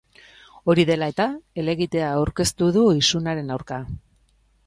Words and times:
Hori 0.73 0.85
dela 0.89 1.09
eta, 1.13 1.27
helegitea 1.63 2.09
aurkeztu 2.21 2.71
du 2.79 2.85
isunaren 3.03 3.57
aurka. 3.57 3.81